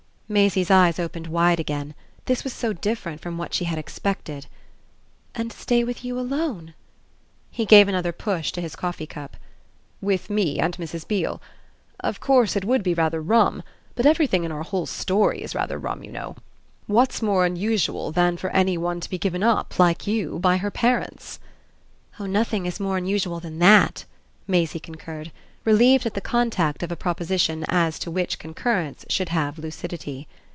[0.33, 1.93] Maisie's eyes opened wide again;
[2.23, 4.45] this was so different from what she had expected.
[5.35, 6.73] "And stay with you alone?"
[7.49, 9.35] He gave another push to his coffee cup.
[9.99, 11.05] "With me and Mrs.
[11.05, 11.41] Beale.
[11.99, 13.61] Of course it would be rather rum;
[13.93, 16.37] but everything in our whole story is rather rum, you know.
[16.87, 20.71] What's more unusual than for any one to be given up, like you, by her
[20.71, 21.41] parents?"
[22.21, 24.05] "Oh nothing is more unusual than THAT!"
[24.47, 25.33] Maisie concurred,
[25.63, 30.27] relieved at the contact of a proposition as to which concurrence could have lucidity.